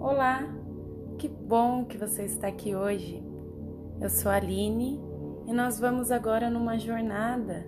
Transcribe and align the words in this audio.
Olá, 0.00 0.42
que 1.18 1.28
bom 1.28 1.84
que 1.84 1.96
você 1.96 2.24
está 2.24 2.48
aqui 2.48 2.74
hoje. 2.74 3.22
Eu 4.00 4.10
sou 4.10 4.30
a 4.30 4.36
Aline 4.36 5.00
e 5.46 5.52
nós 5.52 5.80
vamos 5.80 6.10
agora 6.10 6.50
numa 6.50 6.78
jornada 6.78 7.66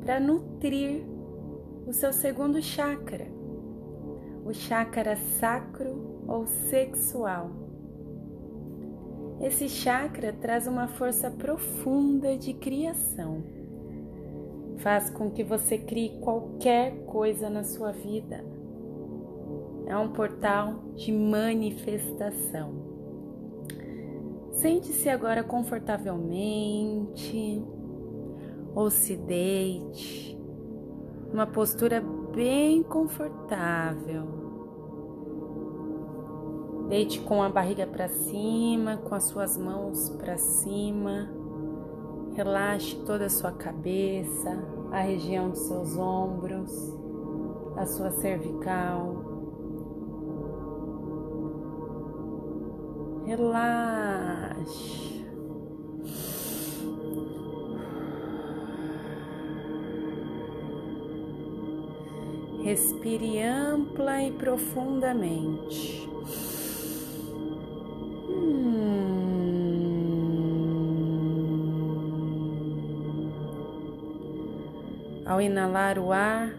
para 0.00 0.18
nutrir 0.18 1.04
o 1.86 1.92
seu 1.92 2.12
segundo 2.12 2.60
chakra, 2.60 3.26
o 4.44 4.52
chakra 4.52 5.16
sacro 5.16 6.24
ou 6.26 6.46
sexual. 6.46 7.50
Esse 9.40 9.68
chakra 9.68 10.32
traz 10.32 10.66
uma 10.66 10.88
força 10.88 11.30
profunda 11.30 12.36
de 12.36 12.54
criação. 12.54 13.57
Faz 14.78 15.10
com 15.10 15.30
que 15.30 15.44
você 15.44 15.78
crie 15.78 16.18
qualquer 16.20 17.04
coisa 17.04 17.50
na 17.50 17.64
sua 17.64 17.92
vida 17.92 18.44
é 19.88 19.96
um 19.96 20.10
portal 20.10 20.74
de 20.94 21.10
manifestação. 21.10 22.86
Sente-se 24.52 25.08
agora 25.08 25.42
confortavelmente 25.42 27.64
ou 28.74 28.90
se 28.90 29.16
deite, 29.16 30.38
uma 31.32 31.46
postura 31.46 32.04
bem 32.34 32.82
confortável. 32.82 34.36
Deite 36.90 37.20
com 37.20 37.42
a 37.42 37.48
barriga 37.48 37.86
para 37.86 38.08
cima, 38.08 38.98
com 38.98 39.14
as 39.14 39.24
suas 39.24 39.56
mãos 39.56 40.10
para 40.10 40.36
cima. 40.36 41.30
Relaxe 42.34 42.94
toda 43.06 43.24
a 43.26 43.30
sua 43.30 43.52
cabeça, 43.52 44.50
a 44.90 45.00
região 45.00 45.50
dos 45.50 45.60
seus 45.60 45.96
ombros, 45.96 46.70
a 47.76 47.86
sua 47.86 48.10
cervical. 48.10 49.24
Relaxe. 53.26 55.08
Respire 62.62 63.42
ampla 63.42 64.22
e 64.22 64.32
profundamente. 64.32 66.08
Ao 75.28 75.42
inalar 75.42 75.98
o 75.98 76.10
ar, 76.10 76.58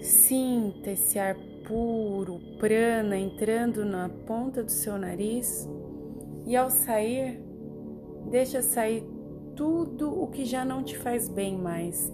sinta 0.00 0.92
esse 0.92 1.18
ar 1.18 1.36
puro, 1.62 2.40
prana 2.58 3.18
entrando 3.18 3.84
na 3.84 4.08
ponta 4.08 4.64
do 4.64 4.70
seu 4.70 4.96
nariz 4.96 5.68
e 6.46 6.56
ao 6.56 6.70
sair, 6.70 7.38
deixa 8.30 8.62
sair 8.62 9.04
tudo 9.54 10.22
o 10.22 10.28
que 10.28 10.46
já 10.46 10.64
não 10.64 10.82
te 10.82 10.96
faz 10.96 11.28
bem 11.28 11.54
mais. 11.58 12.10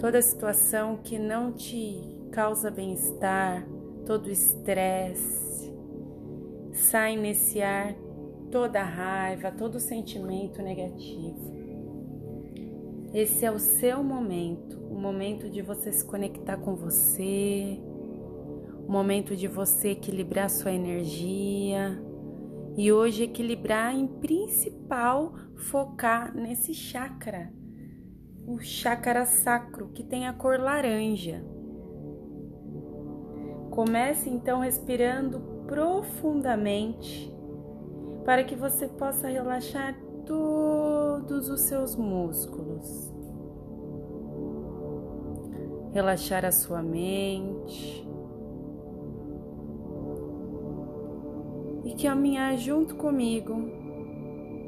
Toda 0.00 0.20
situação 0.20 0.96
que 0.96 1.16
não 1.16 1.52
te 1.52 2.02
causa 2.32 2.72
bem-estar, 2.72 3.64
todo 4.04 4.28
estresse. 4.32 5.72
Sai 6.72 7.16
nesse 7.16 7.62
ar 7.62 7.94
toda 8.50 8.82
raiva, 8.82 9.52
todo 9.52 9.78
sentimento 9.78 10.60
negativo. 10.60 11.57
Esse 13.12 13.44
é 13.44 13.50
o 13.50 13.58
seu 13.58 14.02
momento, 14.02 14.78
o 14.78 14.98
momento 14.98 15.48
de 15.48 15.62
você 15.62 15.90
se 15.90 16.04
conectar 16.04 16.58
com 16.58 16.74
você, 16.74 17.80
momento 18.88 19.36
de 19.36 19.46
você 19.46 19.90
equilibrar 19.90 20.48
sua 20.48 20.72
energia. 20.72 22.02
E 22.76 22.92
hoje 22.92 23.24
equilibrar 23.24 23.94
em 23.94 24.06
principal 24.06 25.34
focar 25.56 26.34
nesse 26.34 26.72
chakra, 26.72 27.52
o 28.46 28.60
chakra 28.60 29.26
sacro 29.26 29.88
que 29.88 30.04
tem 30.04 30.28
a 30.28 30.32
cor 30.32 30.60
laranja. 30.60 31.44
Comece 33.70 34.30
então 34.30 34.60
respirando 34.60 35.40
profundamente 35.66 37.34
para 38.24 38.44
que 38.44 38.54
você 38.54 38.86
possa 38.86 39.28
relaxar 39.28 39.98
todos 41.18 41.48
os 41.48 41.62
seus 41.62 41.96
músculos. 41.96 43.12
Relaxar 45.92 46.44
a 46.44 46.52
sua 46.52 46.82
mente. 46.82 48.06
e 51.84 51.94
caminhar 51.94 52.58
junto 52.58 52.96
comigo 52.96 53.54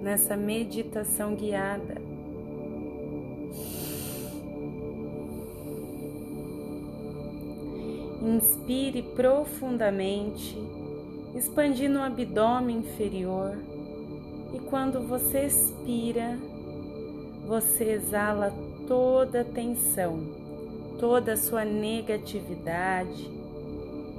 nessa 0.01 0.39
meditação 0.39 1.35
guiada. 1.35 2.01
Inspire 8.23 9.03
profundamente, 9.03 10.57
expandindo 11.35 11.99
o 11.99 12.03
abdômen 12.03 12.79
inferior, 12.79 13.59
quando 14.71 15.01
você 15.01 15.47
expira, 15.47 16.39
você 17.45 17.91
exala 17.91 18.55
toda 18.87 19.41
a 19.41 19.45
tensão, 19.45 20.21
toda 21.01 21.33
a 21.33 21.37
sua 21.37 21.65
negatividade 21.65 23.29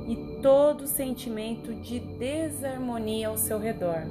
e 0.09 0.39
todo 0.41 0.85
sentimento 0.85 1.73
de 1.73 1.99
desarmonia 1.99 3.29
ao 3.29 3.37
seu 3.37 3.57
redor. 3.57 4.03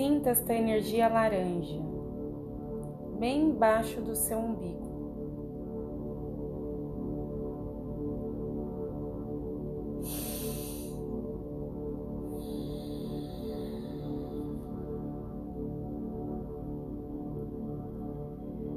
Sinta 0.00 0.30
esta 0.30 0.54
energia 0.54 1.08
laranja 1.08 1.78
bem 3.18 3.50
embaixo 3.50 4.00
do 4.00 4.16
seu 4.16 4.38
umbigo. 4.38 4.88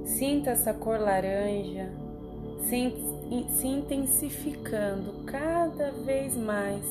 Sinta 0.03 0.49
essa 0.49 0.73
cor 0.73 0.99
laranja 0.99 1.89
se 2.59 3.65
intensificando 3.65 5.23
cada 5.23 5.89
vez 6.03 6.35
mais 6.35 6.85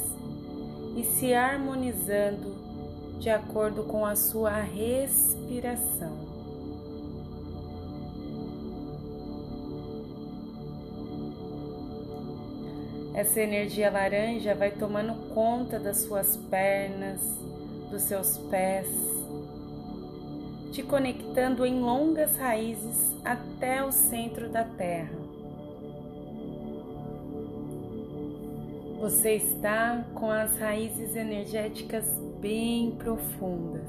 e 0.96 1.04
se 1.04 1.34
harmonizando 1.34 2.51
de 3.22 3.30
acordo 3.30 3.84
com 3.84 4.04
a 4.04 4.16
sua 4.16 4.60
respiração. 4.60 6.10
Essa 13.14 13.40
energia 13.40 13.92
laranja 13.92 14.56
vai 14.56 14.72
tomando 14.72 15.14
conta 15.32 15.78
das 15.78 15.98
suas 15.98 16.36
pernas, 16.36 17.20
dos 17.92 18.02
seus 18.02 18.38
pés, 18.38 18.88
te 20.72 20.82
conectando 20.82 21.64
em 21.64 21.78
longas 21.78 22.36
raízes 22.36 23.14
até 23.24 23.84
o 23.84 23.92
centro 23.92 24.48
da 24.48 24.64
Terra. 24.64 25.16
Você 28.98 29.34
está 29.34 30.04
com 30.12 30.28
as 30.28 30.58
raízes 30.58 31.14
energéticas 31.14 32.04
bem 32.42 32.96
profundas. 32.96 33.88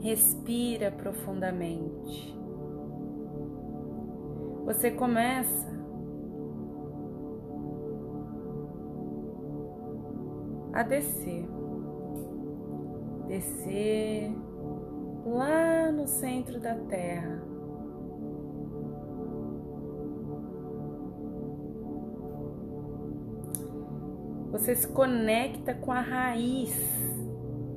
Respira 0.00 0.90
profundamente. 0.90 2.36
Você 4.64 4.90
começa 4.90 5.70
a 10.72 10.82
descer, 10.82 11.46
descer 13.28 14.32
lá 15.24 15.92
no 15.92 16.08
centro 16.08 16.58
da 16.58 16.74
Terra. 16.74 17.39
Você 24.60 24.76
se 24.76 24.88
conecta 24.88 25.72
com 25.72 25.90
a 25.90 26.02
raiz 26.02 26.70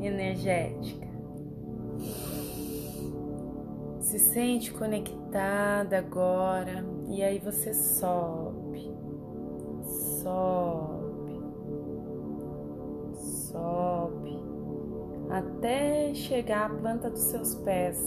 energética. 0.02 1.08
Se 4.02 4.20
sente 4.20 4.74
conectada 4.74 5.98
agora 5.98 6.84
E 7.08 7.24
aí 7.24 7.40
você 7.40 7.74
sobe, 7.74 8.94
sobe, 9.86 11.42
sobe, 13.16 14.38
até 15.30 16.14
chegar 16.14 16.66
à 16.66 16.70
planta 16.70 17.10
dos 17.10 17.22
seus 17.22 17.56
pés. 17.56 17.98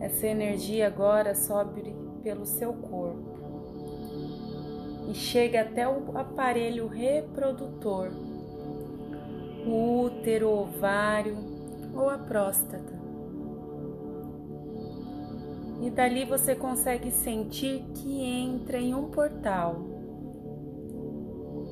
Essa 0.00 0.26
energia 0.26 0.88
agora 0.88 1.32
sobe 1.32 2.05
pelo 2.26 2.44
seu 2.44 2.72
corpo 2.72 3.38
e 5.08 5.14
chega 5.14 5.60
até 5.60 5.86
o 5.86 6.18
aparelho 6.18 6.88
reprodutor, 6.88 8.10
o 9.64 10.00
útero, 10.02 10.48
o 10.48 10.62
ovário 10.62 11.36
ou 11.94 12.10
a 12.10 12.18
próstata. 12.18 12.96
E 15.80 15.88
dali 15.88 16.24
você 16.24 16.56
consegue 16.56 17.12
sentir 17.12 17.84
que 17.94 18.20
entra 18.20 18.78
em 18.78 18.92
um 18.92 19.08
portal. 19.08 19.76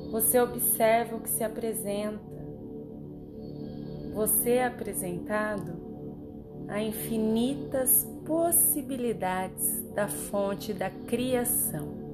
Você 0.09 0.39
observa 0.39 1.17
o 1.17 1.19
que 1.19 1.29
se 1.29 1.43
apresenta. 1.43 2.33
Você 4.13 4.51
é 4.51 4.65
apresentado 4.65 5.74
a 6.67 6.81
infinitas 6.81 8.07
possibilidades 8.25 9.83
da 9.93 10.07
fonte 10.07 10.73
da 10.73 10.89
criação. 10.89 12.05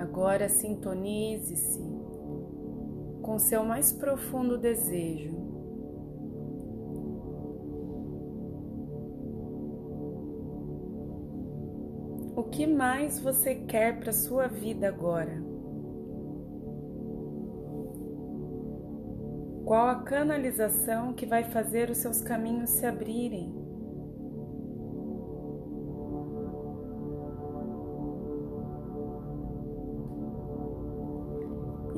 Agora 0.00 0.48
sintonize-se 0.48 1.80
com 3.22 3.38
seu 3.38 3.64
mais 3.64 3.92
profundo 3.92 4.58
desejo. 4.58 5.47
O 12.38 12.44
que 12.44 12.68
mais 12.68 13.18
você 13.18 13.52
quer 13.52 13.98
para 13.98 14.12
sua 14.12 14.46
vida 14.46 14.86
agora? 14.86 15.42
Qual 19.64 19.88
a 19.88 19.96
canalização 19.96 21.14
que 21.14 21.26
vai 21.26 21.42
fazer 21.42 21.90
os 21.90 21.98
seus 21.98 22.22
caminhos 22.22 22.70
se 22.70 22.86
abrirem? 22.86 23.52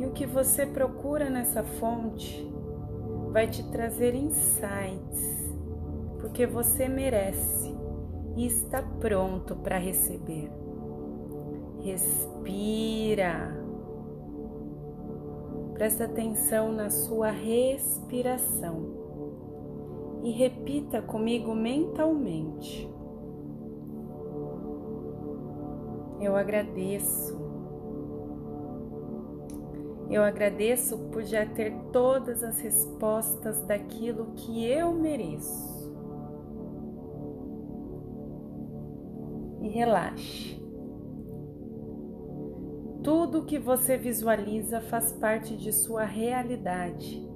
o 0.06 0.12
que 0.12 0.26
você 0.26 0.66
procura 0.66 1.28
nessa 1.30 1.62
fonte 1.62 2.50
vai 3.30 3.46
te 3.46 3.62
trazer 3.70 4.14
insights, 4.14 5.54
porque 6.20 6.46
você 6.46 6.88
merece 6.88 7.79
e 8.36 8.46
está 8.46 8.82
pronto 8.82 9.56
para 9.56 9.78
receber. 9.78 10.50
Respira. 11.80 13.58
Presta 15.74 16.04
atenção 16.04 16.72
na 16.72 16.90
sua 16.90 17.30
respiração 17.30 19.00
e 20.22 20.30
repita 20.30 21.00
comigo 21.00 21.54
mentalmente. 21.54 22.88
Eu 26.20 26.36
agradeço 26.36 27.40
eu 30.10 30.24
agradeço 30.24 30.98
por 31.12 31.22
já 31.22 31.46
ter 31.46 31.72
todas 31.92 32.42
as 32.42 32.58
respostas 32.60 33.62
daquilo 33.62 34.32
que 34.34 34.64
eu 34.66 34.92
mereço. 34.92 35.89
Relaxe. 39.70 40.60
Tudo 43.02 43.44
que 43.44 43.58
você 43.58 43.96
visualiza 43.96 44.80
faz 44.80 45.12
parte 45.12 45.56
de 45.56 45.72
sua 45.72 46.04
realidade. 46.04 47.26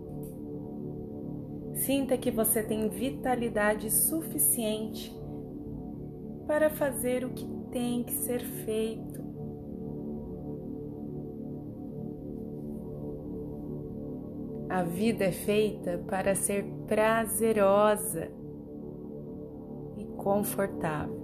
Sinta 1.75 2.19
que 2.19 2.31
você 2.31 2.63
tem 2.63 2.89
vitalidade 2.89 3.91
suficiente 3.91 5.15
para 6.47 6.69
fazer 6.69 7.25
o 7.25 7.31
que 7.31 7.47
tem 7.71 8.05
que 8.05 8.13
ser 8.13 8.41
feito 8.41 9.25
A 14.75 14.83
vida 14.83 15.27
é 15.27 15.31
feita 15.31 16.03
para 16.09 16.35
ser 16.35 16.65
prazerosa 16.89 18.29
e 19.97 20.05
confortável. 20.17 21.24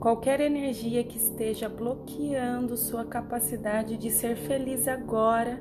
Qualquer 0.00 0.40
energia 0.40 1.02
que 1.02 1.16
esteja 1.16 1.68
bloqueando 1.68 2.76
sua 2.76 3.04
capacidade 3.04 3.96
de 3.96 4.10
ser 4.10 4.36
feliz 4.36 4.86
agora 4.86 5.60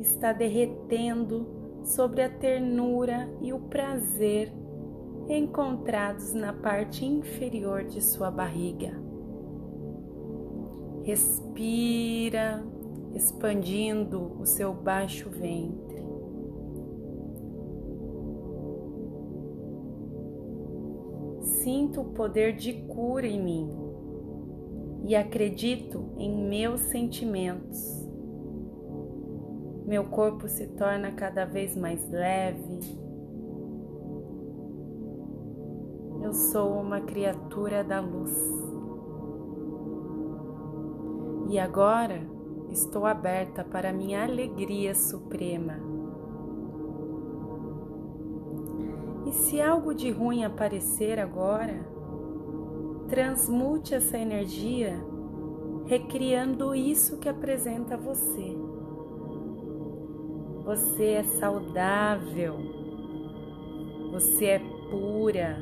está 0.00 0.32
derretendo 0.32 1.80
sobre 1.84 2.22
a 2.22 2.28
ternura 2.28 3.30
e 3.40 3.52
o 3.52 3.60
prazer 3.60 4.52
encontrados 5.28 6.34
na 6.34 6.52
parte 6.52 7.04
inferior 7.04 7.84
de 7.84 8.02
sua 8.02 8.32
barriga. 8.32 9.00
Respira 11.04 12.64
expandindo 13.14 14.36
o 14.40 14.46
seu 14.46 14.72
baixo 14.72 15.30
ventre. 15.30 15.91
Sinto 21.62 22.00
o 22.00 22.04
poder 22.06 22.54
de 22.54 22.72
cura 22.72 23.24
em 23.24 23.40
mim 23.40 23.70
e 25.04 25.14
acredito 25.14 26.12
em 26.18 26.48
meus 26.48 26.80
sentimentos. 26.80 28.04
Meu 29.86 30.06
corpo 30.06 30.48
se 30.48 30.66
torna 30.66 31.12
cada 31.12 31.44
vez 31.44 31.76
mais 31.76 32.10
leve. 32.10 32.80
Eu 36.20 36.32
sou 36.32 36.80
uma 36.80 37.00
criatura 37.00 37.84
da 37.84 38.00
luz. 38.00 38.36
E 41.48 41.60
agora 41.60 42.26
estou 42.70 43.06
aberta 43.06 43.62
para 43.62 43.92
minha 43.92 44.24
alegria 44.24 44.96
suprema. 44.96 45.91
E 49.32 49.34
se 49.34 49.62
algo 49.62 49.94
de 49.94 50.10
ruim 50.10 50.44
aparecer 50.44 51.18
agora, 51.18 51.80
transmute 53.08 53.94
essa 53.94 54.18
energia 54.18 54.94
recriando 55.86 56.74
isso 56.74 57.16
que 57.16 57.30
apresenta 57.30 57.96
você. 57.96 58.54
Você 60.66 61.04
é 61.12 61.22
saudável, 61.22 62.56
você 64.10 64.44
é 64.44 64.58
pura, 64.90 65.56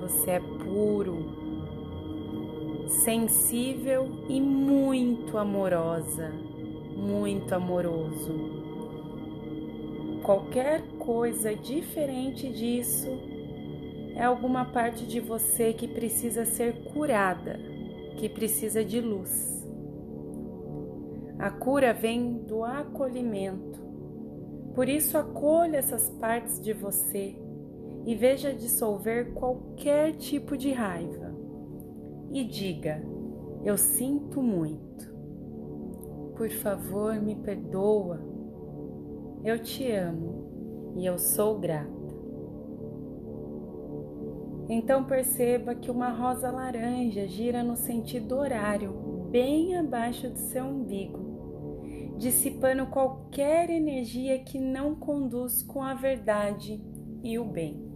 você 0.00 0.30
é 0.30 0.40
puro 0.40 1.42
sensível 2.88 4.08
e 4.30 4.40
muito 4.40 5.36
amorosa, 5.36 6.32
muito 6.96 7.54
amoroso. 7.54 8.62
Qualquer 10.22 10.82
coisa 11.02 11.52
diferente 11.56 12.48
disso 12.48 13.08
é 14.14 14.22
alguma 14.22 14.66
parte 14.66 15.04
de 15.04 15.18
você 15.18 15.72
que 15.72 15.88
precisa 15.88 16.44
ser 16.44 16.84
curada, 16.92 17.58
que 18.16 18.28
precisa 18.28 18.84
de 18.84 19.00
luz. 19.00 19.66
A 21.40 21.50
cura 21.50 21.92
vem 21.92 22.44
do 22.44 22.62
acolhimento. 22.62 23.82
Por 24.76 24.88
isso, 24.88 25.18
acolha 25.18 25.78
essas 25.78 26.08
partes 26.08 26.60
de 26.60 26.72
você 26.72 27.36
e 28.06 28.14
veja 28.14 28.54
dissolver 28.54 29.32
qualquer 29.32 30.12
tipo 30.12 30.56
de 30.56 30.70
raiva 30.70 31.34
e 32.30 32.44
diga: 32.44 33.02
Eu 33.64 33.76
sinto 33.76 34.40
muito. 34.40 35.12
Por 36.36 36.48
favor, 36.48 37.20
me 37.20 37.34
perdoa. 37.34 38.20
Eu 39.44 39.58
te 39.58 39.90
amo 39.90 40.41
e 40.96 41.06
eu 41.06 41.18
sou 41.18 41.58
grata. 41.58 42.02
Então 44.68 45.04
perceba 45.04 45.74
que 45.74 45.90
uma 45.90 46.10
rosa 46.10 46.50
laranja 46.50 47.26
gira 47.26 47.62
no 47.62 47.76
sentido 47.76 48.36
horário, 48.36 48.92
bem 49.30 49.76
abaixo 49.76 50.30
do 50.30 50.38
seu 50.38 50.64
umbigo, 50.64 52.14
dissipando 52.16 52.86
qualquer 52.86 53.70
energia 53.70 54.38
que 54.38 54.58
não 54.58 54.94
conduz 54.94 55.62
com 55.62 55.82
a 55.82 55.94
verdade 55.94 56.82
e 57.22 57.38
o 57.38 57.44
bem. 57.44 57.92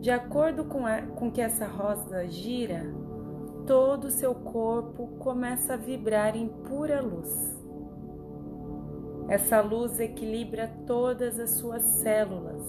De 0.00 0.10
acordo 0.10 0.64
com, 0.64 0.84
a, 0.84 1.02
com 1.02 1.30
que 1.30 1.40
essa 1.40 1.66
rosa 1.66 2.26
gira, 2.26 2.92
todo 3.66 4.04
o 4.04 4.10
seu 4.10 4.34
corpo 4.34 5.16
começa 5.18 5.74
a 5.74 5.78
vibrar 5.78 6.36
em 6.36 6.48
pura 6.48 7.00
luz. 7.00 7.53
Essa 9.28 9.60
luz 9.62 9.98
equilibra 10.00 10.70
todas 10.86 11.40
as 11.40 11.50
suas 11.50 11.82
células. 11.82 12.62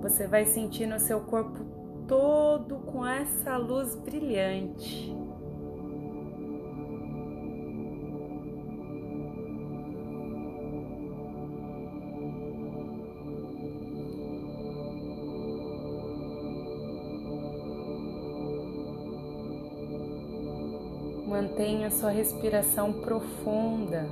Você 0.00 0.26
vai 0.26 0.44
sentir 0.44 0.86
no 0.86 1.00
seu 1.00 1.20
corpo 1.22 1.64
todo 2.06 2.76
com 2.80 3.04
essa 3.06 3.56
luz 3.56 3.96
brilhante. 3.96 5.12
Mantenha 21.26 21.90
sua 21.90 22.10
respiração 22.10 22.92
profunda. 22.92 24.06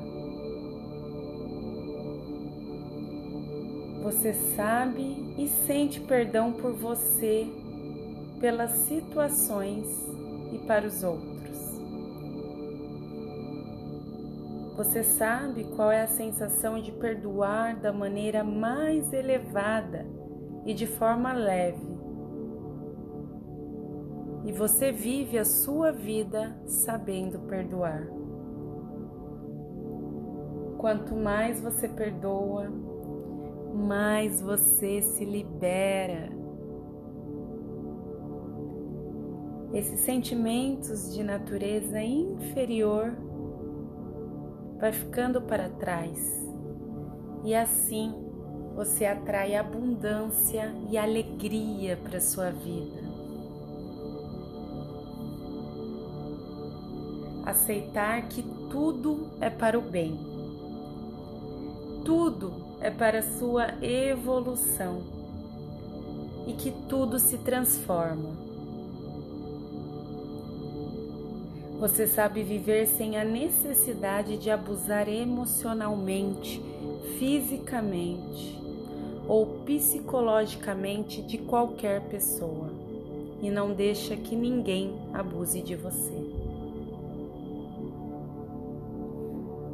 Você 4.02 4.32
sabe 4.32 5.34
e 5.38 5.48
sente 5.48 6.00
perdão 6.00 6.52
por 6.52 6.72
você, 6.72 7.46
pelas 8.40 8.70
situações 8.70 9.86
e 10.52 10.58
para 10.58 10.86
os 10.86 11.02
outros. 11.02 11.32
Você 14.76 15.02
sabe 15.02 15.64
qual 15.76 15.92
é 15.92 16.02
a 16.02 16.08
sensação 16.08 16.80
de 16.80 16.90
perdoar 16.92 17.76
da 17.76 17.92
maneira 17.92 18.42
mais 18.42 19.12
elevada 19.12 20.06
e 20.66 20.74
de 20.74 20.86
forma 20.86 21.32
leve 21.32 21.92
e 24.44 24.52
você 24.52 24.90
vive 24.90 25.38
a 25.38 25.44
sua 25.44 25.92
vida 25.92 26.56
sabendo 26.66 27.38
perdoar. 27.40 28.06
Quanto 30.78 31.14
mais 31.14 31.60
você 31.60 31.88
perdoa, 31.88 32.66
mais 33.74 34.40
você 34.40 35.00
se 35.02 35.24
libera. 35.24 36.30
Esses 39.72 40.00
sentimentos 40.00 41.14
de 41.14 41.22
natureza 41.22 42.02
inferior 42.02 43.16
vai 44.78 44.92
ficando 44.92 45.40
para 45.40 45.68
trás 45.70 46.46
e 47.44 47.54
assim 47.54 48.14
você 48.74 49.06
atrai 49.06 49.54
abundância 49.54 50.74
e 50.90 50.98
alegria 50.98 51.96
para 51.96 52.20
sua 52.20 52.50
vida. 52.50 53.12
aceitar 57.44 58.28
que 58.28 58.42
tudo 58.70 59.30
é 59.40 59.50
para 59.50 59.78
o 59.78 59.82
bem. 59.82 60.18
Tudo 62.04 62.71
é 62.82 62.90
para 62.90 63.22
sua 63.22 63.74
evolução 63.80 65.02
e 66.46 66.52
que 66.52 66.72
tudo 66.88 67.18
se 67.18 67.38
transforma. 67.38 68.30
Você 71.78 72.06
sabe 72.06 72.42
viver 72.42 72.86
sem 72.86 73.16
a 73.16 73.24
necessidade 73.24 74.36
de 74.36 74.50
abusar 74.50 75.08
emocionalmente, 75.08 76.62
fisicamente 77.18 78.58
ou 79.28 79.46
psicologicamente 79.64 81.22
de 81.22 81.38
qualquer 81.38 82.00
pessoa 82.02 82.70
e 83.40 83.50
não 83.50 83.72
deixa 83.72 84.16
que 84.16 84.36
ninguém 84.36 84.94
abuse 85.12 85.60
de 85.60 85.74
você. 85.74 86.31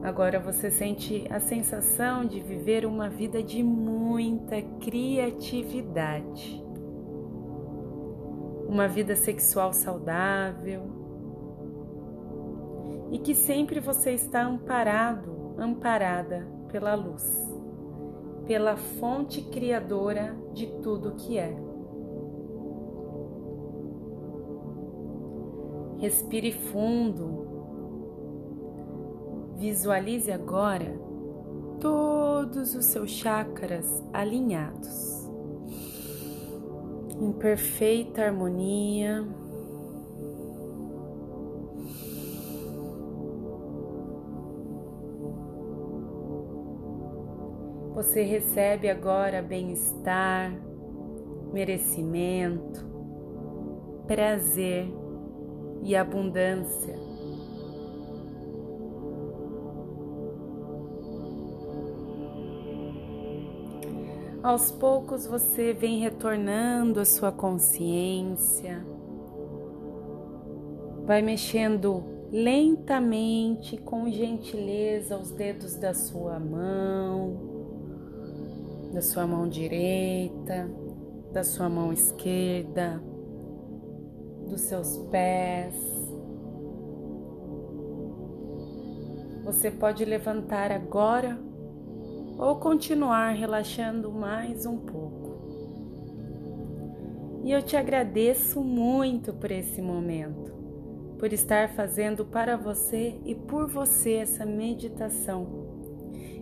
Agora 0.09 0.41
você 0.41 0.71
sente 0.71 1.27
a 1.29 1.39
sensação 1.39 2.25
de 2.25 2.41
viver 2.41 2.87
uma 2.87 3.11
vida 3.11 3.43
de 3.43 3.63
muita 3.63 4.63
criatividade, 4.81 6.65
uma 8.67 8.89
vida 8.89 9.15
sexual 9.15 9.71
saudável. 9.75 10.91
E 13.13 13.19
que 13.19 13.35
sempre 13.35 13.81
você 13.81 14.13
está 14.13 14.47
amparado, 14.47 15.55
amparada 15.59 16.49
pela 16.73 16.95
luz, 16.95 17.31
pela 18.47 18.79
fonte 18.79 19.43
criadora 19.43 20.35
de 20.55 20.69
tudo 20.81 21.17
que 21.17 21.37
é. 21.37 21.55
Respire 25.99 26.53
fundo 26.53 27.48
Visualize 29.59 30.31
agora 30.31 30.97
todos 31.81 32.77
os 32.77 32.85
seus 32.85 33.11
chakras 33.11 34.05
alinhados, 34.13 35.29
em 37.21 37.33
perfeita 37.33 38.23
harmonia. 38.23 39.27
Você 47.97 48.23
recebe 48.23 48.89
agora 48.89 49.43
bem-estar, 49.43 50.53
merecimento, 51.53 52.87
prazer 54.07 54.87
e 55.83 55.97
abundância. 55.97 57.08
Aos 64.49 64.71
poucos 64.71 65.27
você 65.27 65.75
vem 65.75 65.99
retornando 65.99 67.01
a 67.01 67.05
sua 67.05 67.31
consciência, 67.31 68.83
vai 71.05 71.21
mexendo 71.21 72.03
lentamente, 72.33 73.77
com 73.77 74.09
gentileza, 74.11 75.19
os 75.19 75.33
dedos 75.33 75.77
da 75.77 75.93
sua 75.93 76.41
mão, 76.41 77.37
da 78.95 79.03
sua 79.03 79.27
mão 79.27 79.47
direita, 79.47 80.67
da 81.31 81.45
sua 81.45 81.69
mão 81.69 81.93
esquerda, 81.93 83.03
dos 84.49 84.63
seus 84.63 84.97
pés. 85.11 85.75
Você 89.45 89.71
pode 89.71 90.07
levantar 90.07 90.73
agora 90.73 91.39
ou 92.39 92.55
continuar 92.57 93.33
relaxando 93.33 94.13
mais 94.13 94.65
um 94.65 94.79
pouco. 94.79 95.19
E 97.45 97.51
eu 97.51 97.61
te 97.61 97.77
agradeço 97.77 98.63
muito 98.63 99.35
por 99.35 99.51
esse 99.51 99.83
momento, 99.83 100.53
por 101.19 101.33
estar 101.33 101.71
fazendo 101.71 102.25
para 102.25 102.57
você 102.57 103.19
e 103.25 103.35
por 103.35 103.67
você 103.67 104.15
essa 104.15 104.47
meditação. 104.47 105.67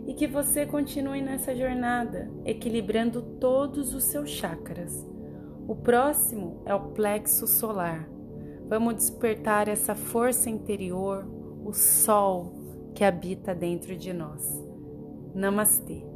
E 0.07 0.13
que 0.13 0.27
você 0.27 0.67
continue 0.67 1.23
nessa 1.23 1.57
jornada, 1.57 2.31
equilibrando 2.45 3.23
todos 3.41 3.95
os 3.95 4.05
seus 4.05 4.29
chakras. 4.29 5.07
O 5.67 5.75
próximo 5.75 6.63
é 6.67 6.75
o 6.75 6.91
plexo 6.91 7.47
solar. 7.47 8.07
Vamos 8.69 8.97
despertar 8.97 9.67
essa 9.67 9.95
força 9.95 10.51
interior, 10.51 11.27
o 11.65 11.73
sol 11.73 12.53
que 12.95 13.03
habita 13.03 13.55
dentro 13.55 13.97
de 13.97 14.13
nós. 14.13 14.76
नमस्ते। 15.45 16.16